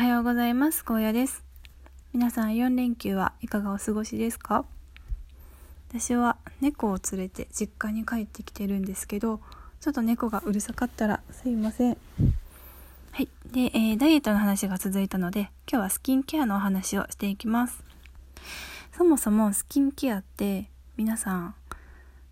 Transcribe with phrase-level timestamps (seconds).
[0.00, 0.82] おはようございます。
[0.82, 1.44] 高野です。
[2.14, 4.64] 皆さん4連休はいかがお過ごしですか？
[5.90, 9.42] 私は猫を連れて実家に帰ってきてるんですけど
[9.78, 11.98] ちょっと猫がうるさかったらすいません。
[13.10, 13.28] はい。
[13.52, 17.84] で、えー、ダイエットの話が続いたので今日はスキンケアのお話をしていきます。
[18.96, 21.54] そもそもスキンケアって皆さん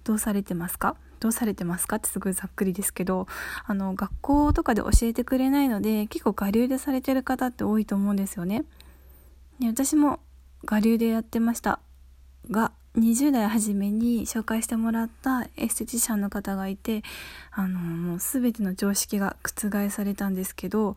[0.05, 0.97] どうされてますか？
[1.21, 1.97] どうされてますか？
[1.97, 3.27] ってすごいざっくりですけど
[3.67, 8.65] あの学校とかで教えてくれないので結構我流でされてる方って多いと思うんですよね。
[9.61, 10.21] で私も
[10.71, 11.81] 我流でやってました
[12.51, 17.03] が20代初めに紹介してもらったエステティシャンの方がいて
[17.53, 20.97] あのもう全ての常識が覆されたんですけど、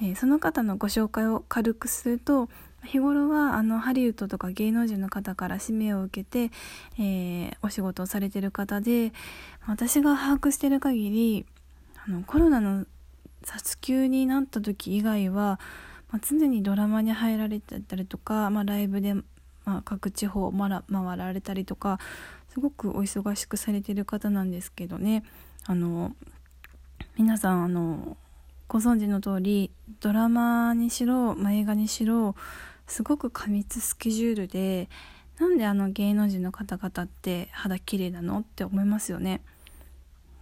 [0.00, 2.48] えー、その方のご紹介を軽くすると
[2.84, 6.54] 日頃はあのハリウッドとか芸能人の方から指名を受けて、
[6.98, 9.12] えー、お仕事をされてる方で
[9.66, 11.46] 私が把握してる限り
[12.06, 12.86] あのコロナの
[13.42, 15.58] 殺休になった時以外は、
[16.10, 19.24] まあ、常にドラマに入られてたりとか、まあ、ライブで、ま
[19.66, 20.82] あ、各地方回
[21.16, 21.98] られたりとか
[22.50, 25.24] すごくお忙しくされてる方なんですけどね。
[25.66, 26.14] あの
[27.18, 28.16] 皆さんあの
[28.68, 32.34] ご存知の通りドラマにしろ、まあ、映画にしろ
[32.86, 34.88] すごく過密スケジュールで
[35.38, 39.42] なんであの芸能人の方々って肌綺麗なのって思いますよね。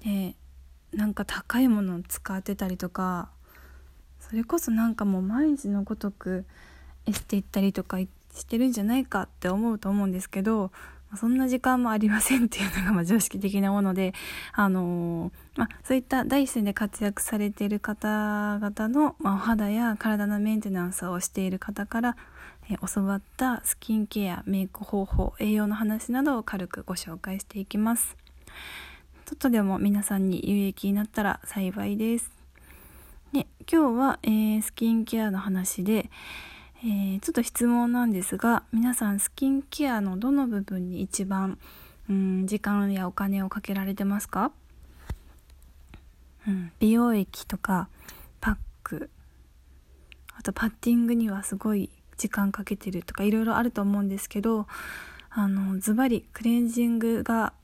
[0.05, 0.37] で
[0.93, 3.31] なんか高いものを使ってたりとか
[4.21, 6.45] それこそなんかもう毎日のごとく
[7.07, 10.71] エステ行ったりとかしてるんじゃないかって思うと思うんですけど
[11.17, 14.15] そんな時間もありませんっていうのがま常識的なもので、
[14.53, 22.17] あのー、まそういった第一線で活躍されている方々の、まお肌や体のメンテナンスをしている方から
[22.71, 28.17] え教わったスキンケアメイク方法栄養の話などを軽くご紹介していきます。
[29.27, 32.31] ちょっとでも皆さんに有益になったら幸いです。
[33.33, 36.11] で今日は、えー、スキンケアの話で、
[36.87, 41.59] えー、ちょっと質問なんですが皆さんスキンケアのどの部分に一番
[42.11, 44.53] うん時間やお金をかけられてますか、
[46.47, 47.89] うん、美容液とか
[48.43, 49.09] パック
[50.37, 54.67] あとパッティングにはすごい時間かけてるとかいろいろあると思うんですけど
[55.31, 57.55] あのズバリクレンジングが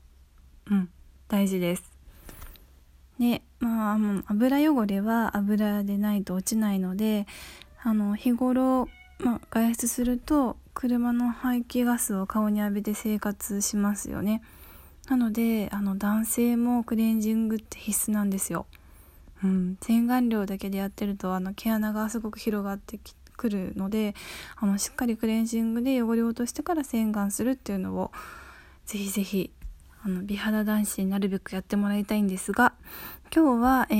[0.65, 0.89] うん
[1.27, 1.83] 大事です。
[3.19, 7.27] でまあ油汚れは油でないと落ちないので
[7.83, 8.89] あの日頃、
[9.23, 14.41] まあ、外出すると車の排気ガスを顔に浴びて生活しますよね。
[15.07, 18.65] なのであの男性もクレンジングって必須なんですよ。
[19.43, 22.99] うん、洗顔料だけでやってるとあの毛穴がすごく広がって
[23.35, 24.13] くるので
[24.55, 28.11] あのしっかりクレンジングで汚れを落としてから洗顔するっていうのを
[28.85, 29.51] ぜひぜひ
[30.03, 32.73] あの美肌男子になるべくやってもらいたいんですが
[33.35, 33.95] 今日は、え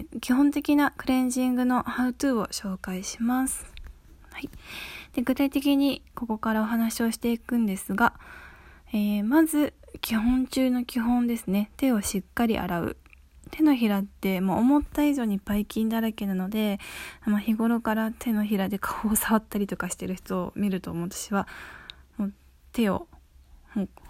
[0.00, 3.79] ー、基本的なクレンジングのハウトゥーを紹介します。
[4.40, 4.50] い、
[5.14, 8.14] で具体的にここからお話をしていくんですが、
[8.92, 11.70] えー、まず基本中の基本ですね。
[11.76, 12.96] 手をしっかり洗う。
[13.50, 16.78] 手のひらってもう思った以上にばい菌だらけなので、
[17.26, 21.48] まあ、日頃から手のひらで顔を触ったりとかしてる人を見ると私は
[22.16, 22.32] もう
[22.72, 23.08] 手を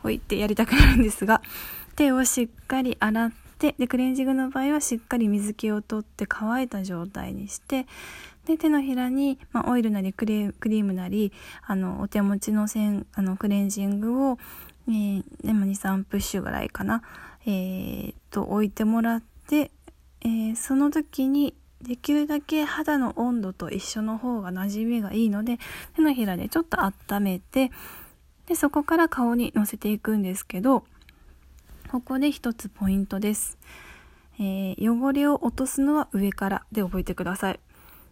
[0.03, 1.41] ほいってやりたくなるんですが
[1.97, 7.87] 手をしっかり洗ってでクレンジングの場合はしっかり水気を取って乾いた状態にして
[8.51, 11.33] で手のひらに、まあ、オイルなりクリームなり
[11.65, 14.39] あのお手持ちのせんあのクレンジングを、
[14.89, 17.03] えー、でも23プッシュぐらいかな、
[17.47, 19.71] えー、と置いてもらって、
[20.23, 25.59] えー、その時にできるだけ肌の温度と一緒の方が馴染みがいいので
[25.95, 27.71] 手のひらでちょっと温めて
[28.47, 30.83] でそこから顔にのせていくんですけど
[31.89, 33.59] ここで一つポイントです、
[34.41, 37.61] えー、汚れを落とすのは上からで覚えてください。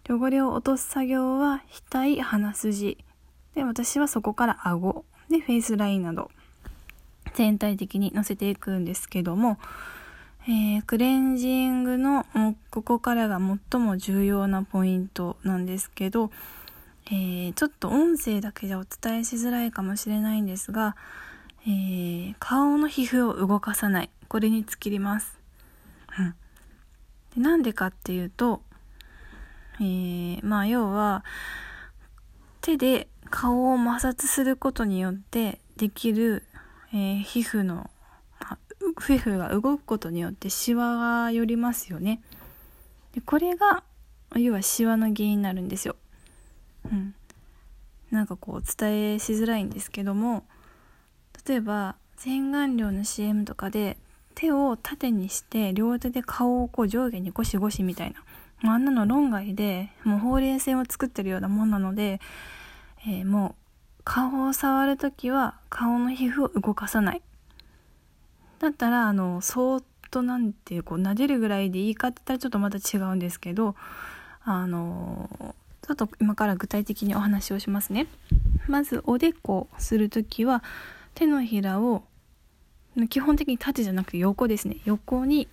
[0.08, 2.98] 汚れを落とす作業は額鼻筋。
[3.54, 5.04] で私はそこから顎。
[5.28, 6.30] でフェイスラインなど。
[7.34, 9.58] 全体的にのせていくんですけども
[10.50, 12.24] えー、クレンジングの
[12.70, 13.38] ここからが
[13.70, 16.30] 最も重要なポイントなんですけど、
[17.10, 20.96] えー、ちょっと音声だけじゃお伝えしづらいかもしれないんですが、
[21.66, 24.10] えー、顔の皮膚を動かさない。
[24.28, 25.38] これに尽きります。
[26.18, 26.34] うん、
[27.34, 28.62] でなんでかっていうと、
[29.80, 31.24] えー、まあ要は
[32.60, 36.42] 手で顔を摩擦することによってできる、
[36.92, 37.90] えー、皮膚の
[39.00, 42.20] 皮膚が動くことによってシワが寄りますよね。
[43.14, 43.82] でこれが
[44.36, 45.96] 要はシワの原因になるんですよ、
[46.84, 47.14] うん、
[48.10, 50.44] なんかこう伝えしづらいんですけども
[51.46, 53.96] 例えば洗顔料の CM とかで
[54.34, 58.22] 手を縦にして両手で顔をこう上下にゴシゴシみたいな
[58.64, 62.20] あんなの論外でもうほうれい線を作ってるようなもんなので、
[63.06, 63.54] えー、も
[63.98, 67.22] う顔を触る時は顔の皮膚を動かさない。
[68.58, 73.76] だったらあのそーっとなんていうこう撫でるぐらいでいいかって言ったらちょっとまた違うんですけど
[74.42, 78.06] あのちょっと今から具体的にお話をしますね。
[78.66, 80.62] まずおでこする時は
[81.14, 82.02] 手のひらを
[83.08, 84.78] 基本的に縦じゃなくて横ですね。
[84.84, 85.48] 横に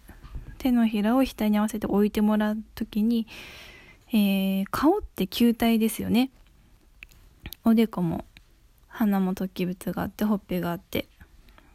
[0.65, 3.27] 手のひらを額に合わせて置いてもらう時に、
[4.12, 6.31] えー、顔って球体ですよね。
[7.63, 8.25] おでこも
[8.88, 11.07] 鼻も突起物があってほっぺがあって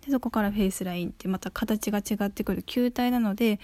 [0.05, 3.61] でそこからフェイスラインってまた形が違ってくる球体なので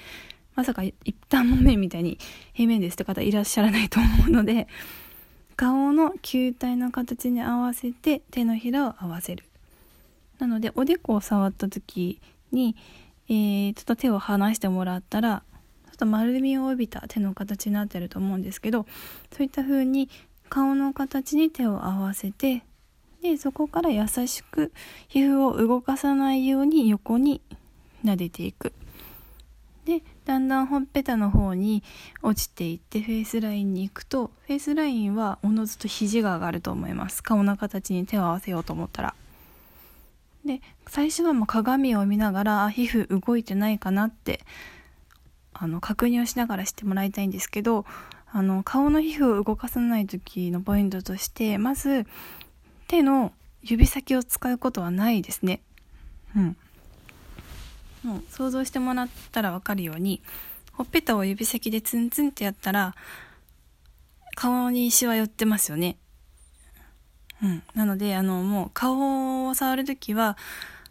[0.54, 0.94] まさか一
[1.28, 2.18] 旦も面みたいに
[2.52, 4.68] 平面ですって方いらっしゃらないと思うので
[5.56, 9.44] 顔の球体の形に合わせて手のひらを合わせる。
[10.38, 12.20] なのでおでこを触った時
[12.52, 12.76] に、
[13.28, 15.42] えー、ちょっと手を離してもらったら
[15.86, 18.86] ちょっと丸みを帯びた手の形になってると思うんですけど
[19.32, 20.08] そういった風に
[20.48, 22.62] 顔の形に手を合わせて
[23.22, 24.72] でそこから優しく
[25.08, 27.40] 皮膚を動かさないように横に
[28.04, 28.72] 撫でていく。
[29.84, 31.84] でだんだんほっぺたの方に
[32.20, 37.22] 落ちていってフェイスラインに行くとフェイスラインはおのずと肘が上がると思います。
[37.22, 39.14] 顔の形に手を合わせようと思ったら。
[40.46, 44.40] で最初はもう鏡を見ながら皮膚動いてないかなって
[45.52, 47.84] あの確認をしながらしてもらいたいんですけど
[48.32, 52.06] あの顔の皮膚を動かさない時のポイントとしてまず
[52.88, 53.32] 手の
[53.62, 55.60] 指先を使うことはないですね。
[56.36, 56.56] うん。
[58.04, 60.22] もう想像してもらったら分かるように
[60.72, 62.94] ほっぺたを指先でツンツンってやったら
[64.36, 65.96] 顔にシワ寄ってますよね。
[67.42, 70.36] うん、なのであのもう顔を触る時は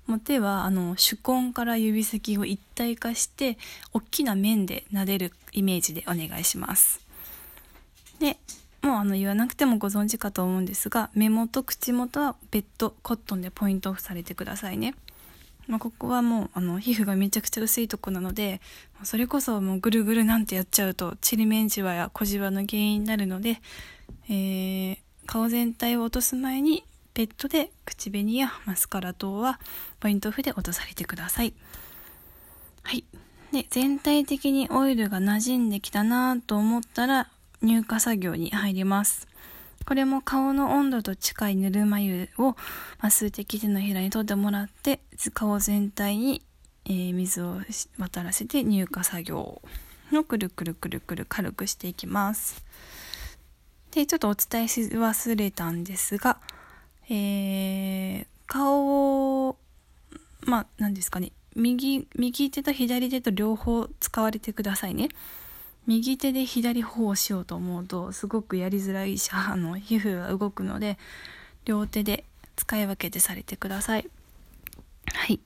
[0.08, 3.58] もう手はあの手根から指先を一体化して
[3.94, 7.00] 大きな面で撫でるイメージでお願いします。
[8.20, 8.38] で
[8.82, 14.94] もうあの言わなくてもご存知かと思うんですが目元口元は別途コットンでポイントオフされてくださいね。
[15.68, 18.62] まあ、ここはもうあの皮膚がめちゃくちゃ薄いとこなので
[19.04, 23.60] それこそもうぐるぐるなんてやっちゃうとちりめんじわや小じわの原因になるので、
[24.30, 26.84] えー、顔全体を落とす前に
[27.14, 29.60] ベッドで口紅やマスカラ等は
[30.00, 31.54] ポイントオフで落とされてください。
[32.84, 33.04] はい。
[33.52, 37.30] で、全体的にオイルが馴染んできたなと思ったら
[37.62, 39.28] 乳化作業に入ります。
[39.86, 42.56] これも顔の温度と近いぬるま湯を、
[43.00, 45.00] ま数滴手のひらに取ってもらって、
[45.34, 46.42] 顔全体に、
[46.86, 47.62] えー、水を
[47.98, 49.62] 渡らせて乳化作業
[50.12, 52.66] のくるくるくるくる軽くしていきます。
[53.96, 56.38] で、ちょっとお伝えし忘れたんですが、
[57.10, 59.56] えー、顔を、
[60.42, 65.08] まあ、何ですかね、右、右手と左手と両方使われてくださいね。
[65.88, 70.98] 右手で左方をしようと思うと、すごくやりづらいし、あの、皮膚が動くので、
[71.64, 72.26] 両手で
[72.58, 74.10] 使い分けてされてください。
[75.14, 75.40] はい。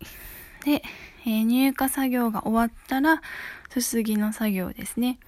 [0.65, 0.81] で、
[1.23, 3.21] えー、入荷作業が終わったら、
[3.69, 5.19] すすぎの作業ですね。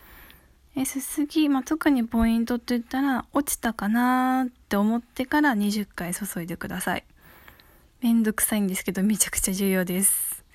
[0.76, 7.04] えすすぎ、まあ、特にポイントって言ったら、落ちたかなって思ってから20回注いでください。
[8.02, 10.46] めんどくさいんですけど、めちゃくちゃ重要です。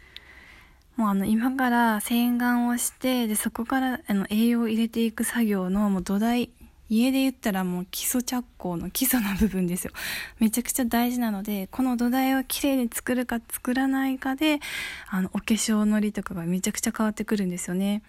[0.96, 6.48] もうあの、今から洗顔をして、で、そこからあの栄養を入れていく作業のもう土台、
[6.88, 9.92] 家で言ったらもう基礎着工の基礎の部分ですよ。
[10.38, 14.60] めちゃくちゃ大事なので、この土台をきれいに作るか作らないかで、
[15.08, 18.02] あの、お化粧のりとかがめちゃくちゃ変わってくるんですよね。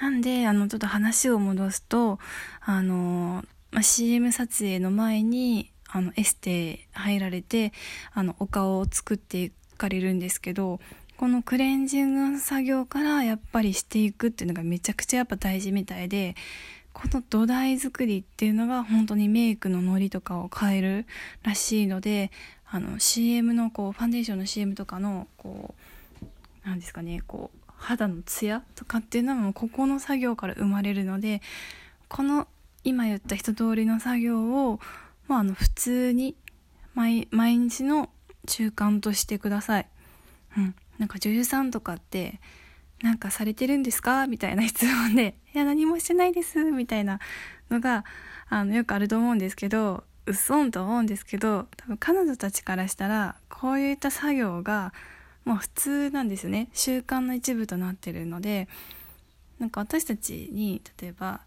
[0.00, 2.18] なんで、あの、ちょっと話を戻すと、
[2.60, 7.72] あの、まあ、CM 撮影の前に、あの、エステ入られて、
[8.14, 10.80] あの、お顔を作っていかれるんですけど、
[11.18, 16.34] このクレンジングの作業からやっぱりしていくっていうのがめちゃくちゃやっぱ大事みたいで、
[16.94, 21.06] この土台作りっていうのが本当にメイクのノリとかを変える
[21.42, 22.30] らしいので、
[22.70, 25.74] あの CM のこうファンデーションの CM とかのこ
[26.64, 31.40] う、なんですかね、こう肌のツヤとかっていうのもここの作業から生まれるので
[32.08, 32.46] この
[32.84, 34.80] 今言った一通りの作業を、
[35.28, 36.36] まあ、あの普通に
[36.94, 38.10] 毎日の
[38.46, 39.86] 習慣としてください。
[40.56, 42.40] うん、なんか女優さんとかって
[43.02, 44.26] なんかされてるんですか？
[44.26, 47.20] みたいな質問で、 いや何もしてないですみたいな
[47.70, 48.04] のが
[48.48, 54.92] あのよくあると思うんですけど、うっそんと思うんですけど、多分彼女たちからしたらこういった作業が
[55.44, 58.68] まあ普通なんですよね習慣の一部となってるので
[59.58, 61.40] なんか私たちに例えば、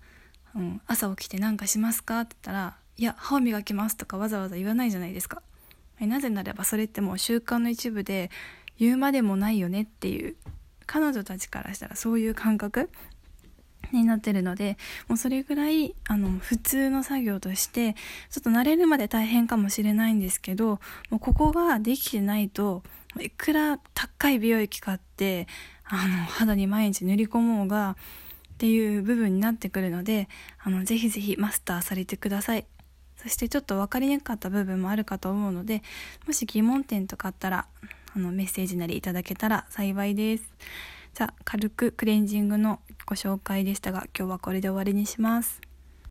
[0.55, 5.41] うん、朝起きて何かしますかって言ったら「いや歯を磨きます」とかわざわざ言わないじゃないですか。
[5.99, 8.29] なぜならばそれってもう習慣の一部で
[8.77, 10.35] 言うまでもないよねっていう
[10.85, 12.89] 彼女たちからしたらそういう感覚
[13.91, 17.93] になってるのでもうそれぐらいあの普通の作業として
[18.29, 22.83] ちょっと慣れるまで大変かもしれないんですけどもうここができてないと
[23.19, 25.47] いくら高い美容液買って
[25.85, 27.95] あの肌に毎日塗り込もうがっ
[28.57, 30.29] ていう部分になってくるので
[30.63, 32.65] あのぜひぜひマスターされてください。
[33.17, 35.81] そしてちょっと分かりにくかった部分もあるかと思うので
[36.27, 37.67] もし疑問点とかあったら
[38.15, 40.43] あのメッセージなりいただけたら幸いです。
[41.13, 45.72] じゃあ軽くクレンジングのご紹介でしたが今日はこれで終わりにします。